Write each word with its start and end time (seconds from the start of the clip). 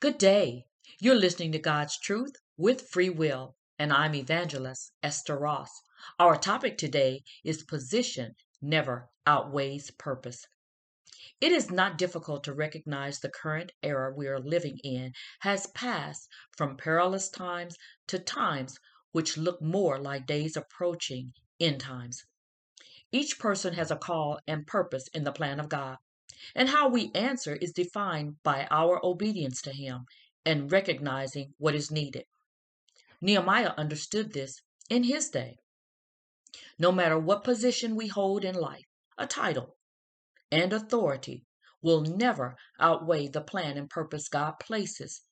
Good 0.00 0.18
day. 0.18 0.64
You're 1.00 1.16
listening 1.16 1.50
to 1.50 1.58
God's 1.58 1.98
Truth 1.98 2.36
with 2.56 2.88
Free 2.88 3.10
Will, 3.10 3.56
and 3.80 3.92
I'm 3.92 4.14
Evangelist 4.14 4.92
Esther 5.02 5.36
Ross. 5.36 5.70
Our 6.20 6.36
topic 6.36 6.78
today 6.78 7.24
is 7.42 7.64
Position 7.64 8.36
Never 8.62 9.10
Outweighs 9.26 9.90
Purpose. 9.90 10.46
It 11.40 11.50
is 11.50 11.72
not 11.72 11.98
difficult 11.98 12.44
to 12.44 12.54
recognize 12.54 13.18
the 13.18 13.28
current 13.28 13.72
era 13.82 14.14
we 14.16 14.28
are 14.28 14.38
living 14.38 14.78
in 14.84 15.14
has 15.40 15.66
passed 15.66 16.28
from 16.56 16.76
perilous 16.76 17.28
times 17.28 17.74
to 18.06 18.20
times 18.20 18.78
which 19.10 19.36
look 19.36 19.60
more 19.60 19.98
like 19.98 20.28
days 20.28 20.56
approaching 20.56 21.32
end 21.58 21.80
times. 21.80 22.22
Each 23.10 23.36
person 23.36 23.74
has 23.74 23.90
a 23.90 23.96
call 23.96 24.38
and 24.46 24.64
purpose 24.64 25.08
in 25.12 25.24
the 25.24 25.32
plan 25.32 25.58
of 25.58 25.68
God. 25.68 25.96
And 26.54 26.68
how 26.68 26.88
we 26.88 27.10
answer 27.14 27.56
is 27.56 27.72
defined 27.72 28.42
by 28.42 28.66
our 28.70 29.04
obedience 29.04 29.62
to 29.62 29.72
Him 29.72 30.06
and 30.44 30.72
recognizing 30.72 31.54
what 31.58 31.74
is 31.74 31.90
needed. 31.90 32.24
Nehemiah 33.20 33.74
understood 33.76 34.32
this 34.32 34.62
in 34.88 35.04
his 35.04 35.28
day. 35.28 35.58
No 36.78 36.92
matter 36.92 37.18
what 37.18 37.44
position 37.44 37.96
we 37.96 38.06
hold 38.06 38.44
in 38.44 38.54
life, 38.54 38.86
a 39.18 39.26
title 39.26 39.76
and 40.50 40.72
authority 40.72 41.44
will 41.82 42.00
never 42.02 42.56
outweigh 42.78 43.28
the 43.28 43.40
plan 43.40 43.76
and 43.76 43.90
purpose 43.90 44.28
God 44.28 44.54
places 44.60 45.22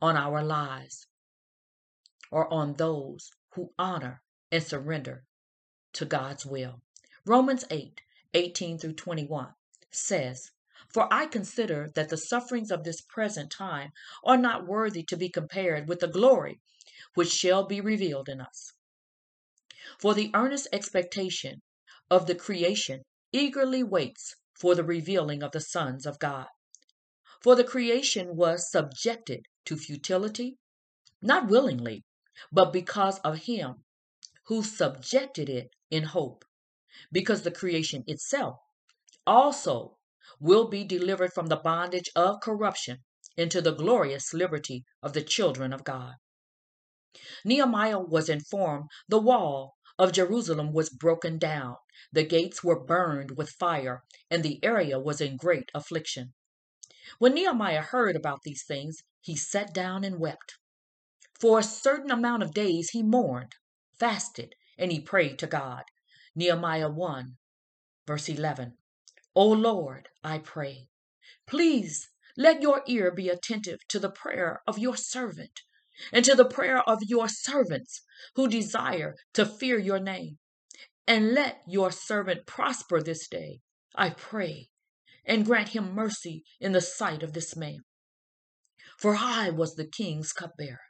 on 0.00 0.16
our 0.16 0.42
lives 0.42 1.06
or 2.30 2.52
on 2.52 2.74
those 2.74 3.30
who 3.54 3.72
honor 3.78 4.22
and 4.50 4.62
surrender 4.62 5.24
to 5.92 6.04
God's 6.04 6.46
will. 6.46 6.80
Romans 7.26 7.64
8 7.70 8.00
18 8.34 8.78
through 8.78 8.94
21 8.94 9.54
says, 9.90 10.50
For 10.88 11.12
I 11.12 11.26
consider 11.26 11.90
that 11.94 12.08
the 12.08 12.16
sufferings 12.16 12.70
of 12.70 12.84
this 12.84 13.00
present 13.00 13.50
time 13.50 13.92
are 14.24 14.36
not 14.36 14.66
worthy 14.66 15.02
to 15.04 15.16
be 15.16 15.28
compared 15.28 15.88
with 15.88 16.00
the 16.00 16.08
glory 16.08 16.60
which 17.14 17.30
shall 17.30 17.64
be 17.64 17.80
revealed 17.80 18.28
in 18.28 18.40
us. 18.40 18.72
For 19.98 20.14
the 20.14 20.30
earnest 20.34 20.68
expectation 20.72 21.62
of 22.10 22.26
the 22.26 22.34
creation 22.34 23.02
eagerly 23.32 23.82
waits 23.82 24.36
for 24.54 24.74
the 24.74 24.84
revealing 24.84 25.42
of 25.42 25.52
the 25.52 25.60
sons 25.60 26.06
of 26.06 26.18
God. 26.18 26.46
For 27.40 27.54
the 27.54 27.64
creation 27.64 28.36
was 28.36 28.70
subjected 28.70 29.46
to 29.66 29.76
futility, 29.76 30.58
not 31.22 31.48
willingly, 31.48 32.04
but 32.52 32.72
because 32.72 33.18
of 33.20 33.44
him 33.44 33.84
who 34.44 34.62
subjected 34.62 35.48
it 35.48 35.70
in 35.90 36.04
hope, 36.04 36.44
because 37.12 37.42
the 37.42 37.50
creation 37.50 38.04
itself 38.06 38.58
also 39.28 39.98
will 40.40 40.68
be 40.68 40.84
delivered 40.84 41.32
from 41.34 41.48
the 41.48 41.56
bondage 41.56 42.10
of 42.16 42.40
corruption 42.40 43.04
into 43.36 43.60
the 43.60 43.74
glorious 43.74 44.32
liberty 44.32 44.84
of 45.02 45.12
the 45.12 45.22
children 45.22 45.70
of 45.72 45.84
God. 45.84 46.14
Nehemiah 47.44 47.98
was 47.98 48.30
informed 48.30 48.88
the 49.06 49.20
wall 49.20 49.74
of 49.98 50.12
Jerusalem 50.12 50.72
was 50.72 50.88
broken 50.88 51.38
down, 51.38 51.76
the 52.10 52.24
gates 52.24 52.64
were 52.64 52.82
burned 52.82 53.36
with 53.36 53.50
fire, 53.50 54.02
and 54.30 54.42
the 54.42 54.64
area 54.64 54.98
was 54.98 55.20
in 55.20 55.36
great 55.36 55.70
affliction. 55.74 56.32
When 57.18 57.34
Nehemiah 57.34 57.82
heard 57.82 58.16
about 58.16 58.40
these 58.44 58.64
things, 58.64 59.02
he 59.20 59.36
sat 59.36 59.74
down 59.74 60.04
and 60.04 60.18
wept. 60.18 60.56
For 61.38 61.58
a 61.58 61.62
certain 61.62 62.10
amount 62.10 62.42
of 62.42 62.54
days 62.54 62.90
he 62.90 63.02
mourned, 63.02 63.56
fasted, 63.98 64.54
and 64.78 64.90
he 64.90 65.00
prayed 65.00 65.38
to 65.40 65.46
God. 65.46 65.84
Nehemiah 66.34 66.88
1, 66.88 67.36
verse 68.06 68.28
11. 68.28 68.78
O 69.40 69.46
Lord, 69.50 70.08
I 70.24 70.38
pray, 70.38 70.88
please 71.46 72.08
let 72.36 72.60
your 72.60 72.82
ear 72.88 73.12
be 73.12 73.28
attentive 73.28 73.78
to 73.86 74.00
the 74.00 74.10
prayer 74.10 74.62
of 74.66 74.80
your 74.80 74.96
servant 74.96 75.60
and 76.10 76.24
to 76.24 76.34
the 76.34 76.44
prayer 76.44 76.82
of 76.88 77.04
your 77.06 77.28
servants 77.28 78.02
who 78.34 78.48
desire 78.48 79.14
to 79.34 79.46
fear 79.46 79.78
your 79.78 80.00
name. 80.00 80.38
And 81.06 81.34
let 81.34 81.62
your 81.68 81.92
servant 81.92 82.46
prosper 82.46 83.00
this 83.00 83.28
day, 83.28 83.60
I 83.94 84.10
pray, 84.10 84.70
and 85.24 85.46
grant 85.46 85.68
him 85.68 85.94
mercy 85.94 86.42
in 86.58 86.72
the 86.72 86.80
sight 86.80 87.22
of 87.22 87.32
this 87.32 87.54
man. 87.54 87.84
For 88.98 89.14
I 89.14 89.50
was 89.50 89.76
the 89.76 89.86
king's 89.86 90.32
cupbearer. 90.32 90.80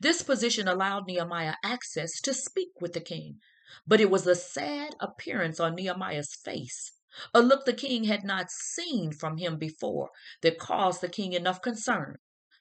This 0.00 0.24
position 0.24 0.66
allowed 0.66 1.06
Nehemiah 1.06 1.54
access 1.62 2.20
to 2.22 2.34
speak 2.34 2.80
with 2.80 2.92
the 2.92 3.00
king, 3.00 3.38
but 3.86 4.00
it 4.00 4.10
was 4.10 4.24
the 4.24 4.34
sad 4.34 4.96
appearance 4.98 5.60
on 5.60 5.76
Nehemiah's 5.76 6.34
face 6.34 6.90
a 7.34 7.40
look 7.40 7.64
the 7.64 7.72
king 7.72 8.04
had 8.04 8.24
not 8.24 8.50
seen 8.50 9.12
from 9.12 9.36
him 9.36 9.58
before 9.58 10.10
that 10.42 10.58
caused 10.58 11.00
the 11.00 11.08
king 11.08 11.32
enough 11.32 11.60
concern 11.60 12.16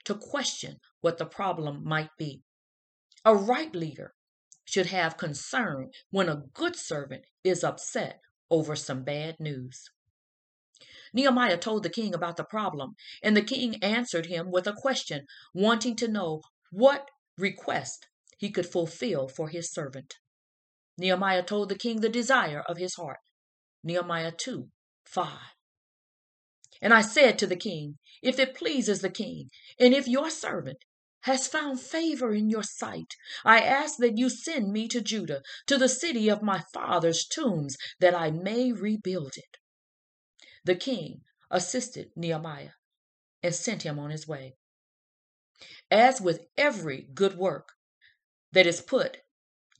to 0.05 0.15
question 0.15 0.79
what 1.01 1.17
the 1.17 1.25
problem 1.25 1.83
might 1.83 2.09
be. 2.17 2.41
A 3.25 3.35
right 3.35 3.73
leader 3.75 4.13
should 4.65 4.87
have 4.87 5.17
concern 5.17 5.91
when 6.09 6.29
a 6.29 6.43
good 6.53 6.75
servant 6.75 7.25
is 7.43 7.63
upset 7.63 8.21
over 8.49 8.75
some 8.75 9.03
bad 9.03 9.39
news. 9.39 9.89
Nehemiah 11.13 11.57
told 11.57 11.83
the 11.83 11.89
king 11.89 12.13
about 12.13 12.37
the 12.37 12.43
problem, 12.43 12.95
and 13.23 13.35
the 13.35 13.41
king 13.41 13.83
answered 13.83 14.27
him 14.27 14.51
with 14.51 14.67
a 14.67 14.73
question, 14.73 15.25
wanting 15.53 15.95
to 15.97 16.07
know 16.07 16.41
what 16.71 17.09
request 17.37 18.07
he 18.37 18.51
could 18.51 18.67
fulfill 18.67 19.27
for 19.27 19.49
his 19.49 19.71
servant. 19.71 20.15
Nehemiah 20.97 21.43
told 21.43 21.69
the 21.69 21.77
king 21.77 22.01
the 22.01 22.09
desire 22.09 22.61
of 22.61 22.77
his 22.77 22.95
heart. 22.95 23.19
Nehemiah 23.83 24.31
2 24.31 24.69
5. 25.05 25.37
And 26.81 26.93
I 26.93 27.01
said 27.01 27.37
to 27.39 27.47
the 27.47 27.55
king, 27.55 27.97
If 28.21 28.39
it 28.39 28.55
pleases 28.55 29.01
the 29.01 29.09
king, 29.09 29.49
and 29.79 29.93
if 29.93 30.07
your 30.07 30.29
servant 30.29 30.85
has 31.23 31.47
found 31.47 31.79
favor 31.79 32.33
in 32.33 32.49
your 32.49 32.63
sight, 32.63 33.15
I 33.43 33.59
ask 33.59 33.97
that 33.97 34.17
you 34.17 34.29
send 34.29 34.71
me 34.71 34.87
to 34.87 35.01
Judah, 35.01 35.41
to 35.67 35.77
the 35.77 35.89
city 35.89 36.29
of 36.29 36.41
my 36.41 36.63
father's 36.73 37.25
tombs, 37.25 37.75
that 37.99 38.15
I 38.15 38.31
may 38.31 38.71
rebuild 38.71 39.33
it. 39.35 39.57
The 40.63 40.75
king 40.75 41.23
assisted 41.51 42.11
Nehemiah 42.15 42.71
and 43.43 43.53
sent 43.53 43.83
him 43.83 43.99
on 43.99 44.11
his 44.11 44.27
way. 44.27 44.55
As 45.91 46.21
with 46.21 46.45
every 46.57 47.07
good 47.13 47.37
work 47.37 47.73
that 48.51 48.67
is 48.67 48.81
put 48.81 49.17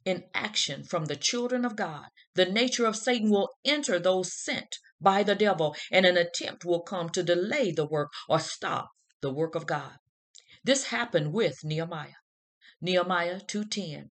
in 0.05 0.23
action 0.33 0.83
from 0.83 1.05
the 1.05 1.15
children 1.15 1.65
of 1.65 1.75
God, 1.75 2.07
the 2.33 2.45
nature 2.45 2.85
of 2.85 2.95
Satan 2.95 3.29
will 3.29 3.49
enter 3.65 3.99
those 3.99 4.33
sent 4.33 4.77
by 5.01 5.23
the 5.23 5.35
devil, 5.35 5.75
and 5.91 6.05
an 6.05 6.17
attempt 6.17 6.63
will 6.65 6.81
come 6.81 7.09
to 7.09 7.23
delay 7.23 7.71
the 7.71 7.85
work 7.85 8.11
or 8.27 8.39
stop 8.39 8.91
the 9.21 9.33
work 9.33 9.55
of 9.55 9.65
God. 9.65 9.97
This 10.63 10.85
happened 10.85 11.33
with 11.33 11.63
Nehemiah. 11.63 12.19
Nehemiah 12.81 13.41
2:10. 13.41 14.11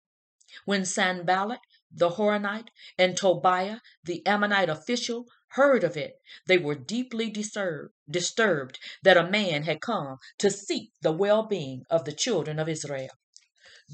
When 0.65 0.85
Sanballat 0.85 1.61
the 1.91 2.11
Horonite 2.11 2.69
and 2.97 3.17
Tobiah 3.17 3.79
the 4.03 4.25
Ammonite 4.25 4.69
official 4.69 5.25
heard 5.49 5.83
of 5.83 5.97
it, 5.97 6.15
they 6.45 6.57
were 6.57 6.75
deeply 6.75 7.29
disturbed, 7.29 7.93
disturbed 8.09 8.79
that 9.03 9.17
a 9.17 9.29
man 9.29 9.63
had 9.63 9.81
come 9.81 10.17
to 10.37 10.49
seek 10.51 10.91
the 11.01 11.11
well-being 11.11 11.83
of 11.89 12.05
the 12.05 12.13
children 12.13 12.59
of 12.59 12.69
Israel. 12.69 13.09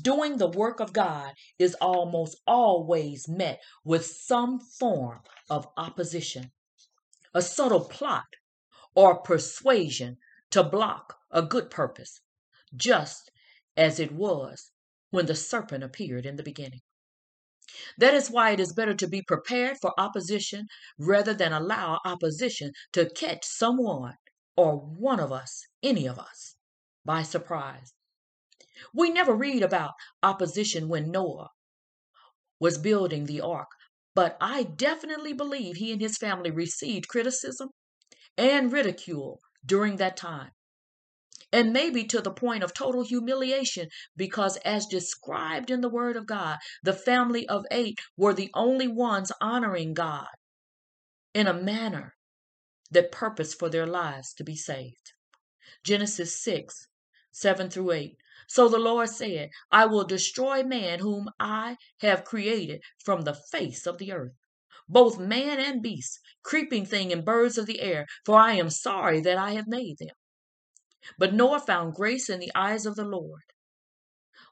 Doing 0.01 0.37
the 0.37 0.47
work 0.47 0.79
of 0.79 0.93
God 0.93 1.33
is 1.59 1.75
almost 1.75 2.37
always 2.45 3.27
met 3.27 3.61
with 3.83 4.05
some 4.05 4.59
form 4.59 5.21
of 5.49 5.67
opposition, 5.77 6.51
a 7.33 7.41
subtle 7.41 7.85
plot 7.85 8.27
or 8.95 9.21
persuasion 9.21 10.17
to 10.51 10.63
block 10.63 11.19
a 11.31 11.41
good 11.41 11.69
purpose, 11.69 12.21
just 12.75 13.31
as 13.75 13.99
it 13.99 14.11
was 14.11 14.71
when 15.09 15.25
the 15.25 15.35
serpent 15.35 15.83
appeared 15.83 16.25
in 16.25 16.35
the 16.35 16.43
beginning. 16.43 16.81
That 17.97 18.13
is 18.13 18.31
why 18.31 18.51
it 18.51 18.59
is 18.59 18.73
better 18.73 18.93
to 18.95 19.07
be 19.07 19.21
prepared 19.21 19.77
for 19.81 19.99
opposition 19.99 20.67
rather 20.97 21.33
than 21.33 21.51
allow 21.51 21.99
opposition 22.05 22.71
to 22.93 23.09
catch 23.09 23.45
someone 23.45 24.15
or 24.55 24.77
one 24.77 25.19
of 25.19 25.31
us, 25.31 25.67
any 25.83 26.07
of 26.07 26.17
us, 26.17 26.55
by 27.05 27.23
surprise. 27.23 27.93
We 28.93 29.09
never 29.09 29.33
read 29.33 29.63
about 29.63 29.93
opposition 30.21 30.87
when 30.87 31.11
Noah 31.11 31.49
was 32.59 32.77
building 32.77 33.25
the 33.25 33.41
ark, 33.41 33.69
but 34.15 34.37
I 34.41 34.63
definitely 34.63 35.33
believe 35.33 35.75
he 35.75 35.91
and 35.91 36.01
his 36.01 36.17
family 36.17 36.51
received 36.51 37.07
criticism 37.07 37.69
and 38.37 38.71
ridicule 38.71 39.41
during 39.65 39.97
that 39.97 40.17
time. 40.17 40.51
And 41.51 41.71
maybe 41.71 42.03
to 42.05 42.21
the 42.21 42.31
point 42.31 42.63
of 42.63 42.73
total 42.73 43.03
humiliation, 43.03 43.89
because 44.15 44.57
as 44.57 44.85
described 44.85 45.71
in 45.71 45.81
the 45.81 45.89
Word 45.89 46.17
of 46.17 46.25
God, 46.25 46.57
the 46.83 46.93
family 46.93 47.47
of 47.47 47.65
eight 47.71 47.99
were 48.17 48.33
the 48.33 48.51
only 48.53 48.87
ones 48.87 49.31
honoring 49.39 49.93
God 49.93 50.27
in 51.33 51.47
a 51.47 51.53
manner 51.53 52.15
that 52.91 53.11
purposed 53.11 53.57
for 53.57 53.69
their 53.69 53.87
lives 53.87 54.33
to 54.33 54.43
be 54.43 54.55
saved. 54.55 55.13
Genesis 55.83 56.41
6 56.41 56.87
7 57.31 57.69
through 57.69 57.91
8. 57.91 58.17
So 58.47 58.69
the 58.69 58.79
Lord 58.79 59.09
said, 59.09 59.49
I 59.71 59.85
will 59.85 60.05
destroy 60.05 60.63
man 60.63 60.99
whom 60.99 61.29
I 61.39 61.77
have 61.99 62.23
created 62.25 62.81
from 63.03 63.21
the 63.21 63.35
face 63.35 63.85
of 63.85 63.97
the 63.97 64.13
earth, 64.13 64.33
both 64.89 65.19
man 65.19 65.59
and 65.59 65.83
beast, 65.83 66.19
creeping 66.43 66.85
thing 66.85 67.11
and 67.13 67.25
birds 67.25 67.57
of 67.57 67.65
the 67.65 67.81
air, 67.81 68.05
for 68.25 68.37
I 68.37 68.53
am 68.53 68.69
sorry 68.69 69.21
that 69.21 69.37
I 69.37 69.51
have 69.51 69.67
made 69.67 69.97
them. 69.99 70.15
But 71.17 71.33
Noah 71.33 71.59
found 71.59 71.93
grace 71.95 72.29
in 72.29 72.39
the 72.39 72.51
eyes 72.55 72.85
of 72.85 72.95
the 72.95 73.05
Lord. 73.05 73.43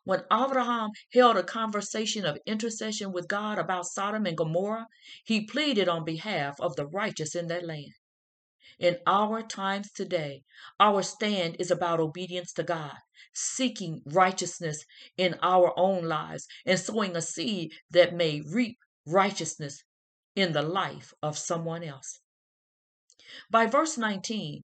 When 0.04 0.24
Abraham 0.32 0.92
held 1.14 1.38
a 1.38 1.44
conversation 1.44 2.26
of 2.26 2.38
intercession 2.46 3.12
with 3.12 3.28
God 3.28 3.60
about 3.60 3.88
Sodom 3.88 4.26
and 4.26 4.38
Gomorrah, 4.38 4.88
he 5.26 5.46
pleaded 5.46 5.88
on 5.88 6.06
behalf 6.06 6.60
of 6.60 6.76
the 6.76 6.88
righteous 6.88 7.36
in 7.36 7.48
that 7.48 7.66
land. 7.66 7.94
In 8.80 8.98
our 9.06 9.42
times 9.42 9.92
today, 9.92 10.44
our 10.80 11.04
stand 11.04 11.58
is 11.60 11.72
about 11.72 12.00
obedience 12.00 12.52
to 12.54 12.64
God, 12.64 12.98
seeking 13.34 14.02
righteousness 14.06 14.86
in 15.18 15.38
our 15.42 15.74
own 15.78 16.06
lives, 16.06 16.48
and 16.66 16.80
sowing 16.80 17.16
a 17.16 17.22
seed 17.22 17.74
that 17.92 18.14
may 18.14 18.42
reap 18.42 18.78
righteousness 19.06 19.84
in 20.36 20.54
the 20.54 20.62
life 20.62 21.14
of 21.22 21.38
someone 21.38 21.84
else. 21.84 22.20
By 23.50 23.66
verse 23.66 23.98
19, 23.98 24.64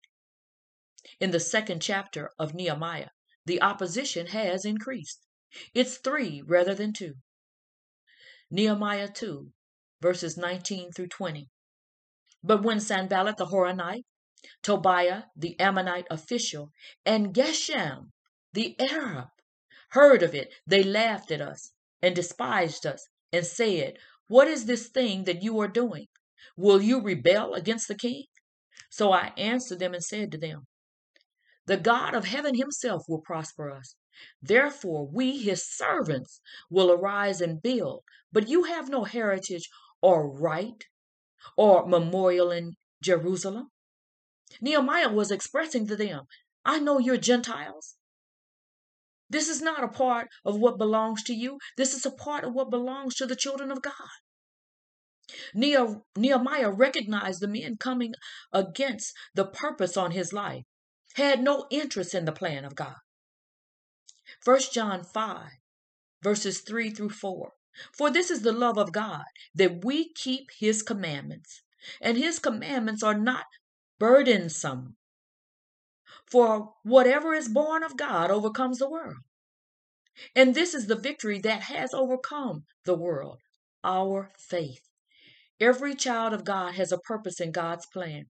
in 1.20 1.30
the 1.30 1.40
second 1.40 1.80
chapter 1.80 2.30
of 2.38 2.54
Nehemiah, 2.54 3.10
the 3.44 3.62
opposition 3.62 4.26
has 4.28 4.64
increased. 4.64 5.26
It's 5.74 5.96
three 5.98 6.42
rather 6.42 6.74
than 6.74 6.92
two. 6.92 7.14
Nehemiah 8.50 9.08
2, 9.12 9.52
verses 10.00 10.36
19 10.36 10.92
through 10.92 11.08
20. 11.08 11.48
But 12.42 12.62
when 12.62 12.78
Sanballat 12.78 13.36
the 13.36 13.46
Horonite, 13.46 14.04
Tobiah 14.62 15.24
the 15.34 15.58
Ammonite 15.58 16.06
official, 16.08 16.70
and 17.04 17.34
Geshem 17.34 18.12
the 18.52 18.78
Arab 18.78 19.28
heard 19.90 20.22
of 20.22 20.34
it, 20.34 20.54
they 20.66 20.84
laughed 20.84 21.32
at 21.32 21.40
us 21.40 21.72
and 22.00 22.14
despised 22.14 22.86
us 22.86 23.08
and 23.32 23.44
said, 23.44 23.98
What 24.28 24.46
is 24.46 24.66
this 24.66 24.88
thing 24.88 25.24
that 25.24 25.42
you 25.42 25.58
are 25.60 25.68
doing? 25.68 26.06
Will 26.56 26.80
you 26.80 27.00
rebel 27.00 27.54
against 27.54 27.88
the 27.88 27.96
king? 27.96 28.26
So 28.88 29.12
I 29.12 29.32
answered 29.36 29.80
them 29.80 29.92
and 29.92 30.04
said 30.04 30.30
to 30.32 30.38
them, 30.38 30.66
The 31.66 31.76
God 31.76 32.14
of 32.14 32.24
heaven 32.24 32.54
himself 32.54 33.02
will 33.08 33.20
prosper 33.20 33.70
us. 33.70 33.96
Therefore, 34.40 35.06
we, 35.06 35.38
his 35.38 35.68
servants, 35.68 36.40
will 36.70 36.90
arise 36.90 37.40
and 37.40 37.60
build. 37.60 38.04
But 38.32 38.48
you 38.48 38.64
have 38.64 38.88
no 38.88 39.04
heritage 39.04 39.68
or 40.00 40.30
right 40.30 40.84
or 41.56 41.86
memorial 41.86 42.50
in 42.50 42.76
Jerusalem? 43.02 43.70
Nehemiah 44.60 45.10
was 45.10 45.30
expressing 45.30 45.86
to 45.86 45.96
them, 45.96 46.22
I 46.64 46.78
know 46.78 46.98
you're 46.98 47.16
Gentiles. 47.16 47.96
This 49.30 49.48
is 49.48 49.60
not 49.60 49.84
a 49.84 49.88
part 49.88 50.28
of 50.44 50.58
what 50.58 50.78
belongs 50.78 51.22
to 51.24 51.34
you. 51.34 51.58
This 51.76 51.92
is 51.94 52.06
a 52.06 52.10
part 52.10 52.44
of 52.44 52.54
what 52.54 52.70
belongs 52.70 53.14
to 53.16 53.26
the 53.26 53.36
children 53.36 53.70
of 53.70 53.82
God. 53.82 53.92
Nehemiah 55.54 56.70
recognized 56.70 57.40
the 57.40 57.48
men 57.48 57.76
coming 57.76 58.14
against 58.52 59.12
the 59.34 59.44
purpose 59.44 59.98
on 59.98 60.12
his 60.12 60.32
life, 60.32 60.64
had 61.14 61.42
no 61.42 61.66
interest 61.70 62.14
in 62.14 62.24
the 62.24 62.32
plan 62.32 62.64
of 62.64 62.74
God. 62.74 62.96
1 64.42 64.60
John 64.72 65.04
5, 65.04 65.50
verses 66.22 66.60
3 66.60 66.90
through 66.90 67.10
4. 67.10 67.52
For 67.92 68.10
this 68.10 68.30
is 68.30 68.42
the 68.42 68.52
love 68.52 68.78
of 68.78 68.92
God, 68.92 69.24
that 69.54 69.84
we 69.84 70.12
keep 70.12 70.50
his 70.58 70.82
commandments, 70.82 71.62
and 72.00 72.16
his 72.16 72.38
commandments 72.38 73.02
are 73.02 73.18
not 73.18 73.46
burdensome. 73.98 74.96
For 76.26 76.74
whatever 76.82 77.34
is 77.34 77.48
born 77.48 77.82
of 77.82 77.96
God 77.96 78.30
overcomes 78.30 78.78
the 78.78 78.88
world. 78.88 79.22
And 80.34 80.54
this 80.54 80.74
is 80.74 80.86
the 80.86 80.96
victory 80.96 81.38
that 81.40 81.62
has 81.62 81.94
overcome 81.94 82.64
the 82.84 82.96
world 82.96 83.38
our 83.84 84.32
faith. 84.36 84.88
Every 85.60 85.94
child 85.94 86.32
of 86.32 86.44
God 86.44 86.74
has 86.74 86.92
a 86.92 86.98
purpose 86.98 87.40
in 87.40 87.52
God's 87.52 87.86
plan. 87.86 88.26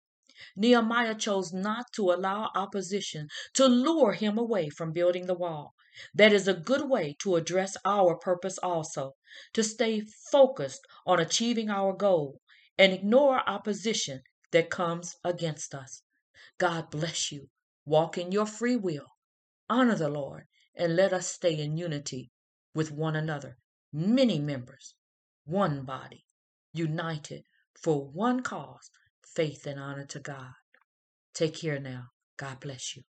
Nehemiah 0.57 1.15
chose 1.15 1.53
not 1.53 1.93
to 1.95 2.13
allow 2.13 2.51
opposition 2.55 3.29
to 3.55 3.67
lure 3.67 4.13
him 4.13 4.39
away 4.39 4.69
from 4.69 4.93
building 4.93 5.27
the 5.27 5.35
wall. 5.35 5.75
That 6.15 6.33
is 6.33 6.47
a 6.47 6.55
good 6.55 6.91
way 6.91 7.17
to 7.21 7.37
address 7.37 7.77
our 7.85 8.17
purpose 8.17 8.59
also, 8.59 9.17
to 9.55 9.65
stay 9.65 10.03
focused 10.31 10.87
on 11.07 11.21
achieving 11.21 11.71
our 11.71 11.95
goal 11.95 12.41
and 12.77 12.93
ignore 12.93 13.49
opposition 13.49 14.23
that 14.51 14.69
comes 14.69 15.17
against 15.25 15.75
us. 15.75 16.03
God 16.59 16.91
bless 16.91 17.33
you. 17.33 17.49
Walk 17.85 18.19
in 18.19 18.33
your 18.33 18.47
free 18.47 18.77
will. 18.77 19.07
Honor 19.69 19.95
the 19.95 20.09
Lord 20.09 20.45
and 20.75 20.97
let 20.97 21.13
us 21.13 21.29
stay 21.29 21.59
in 21.59 21.77
unity 21.77 22.31
with 22.75 22.93
one 22.93 23.17
another. 23.17 23.57
Many 23.93 24.39
members, 24.39 24.95
one 25.45 25.85
body, 25.85 26.25
united 26.75 27.45
for 27.81 28.05
one 28.05 28.43
cause, 28.43 28.91
faith 29.35 29.67
and 29.67 29.81
honor 29.81 30.07
to 30.07 30.21
God. 30.21 30.53
Take 31.35 31.57
care 31.61 31.81
now. 31.81 32.09
God 32.37 32.61
bless 32.61 32.97
you. 32.97 33.03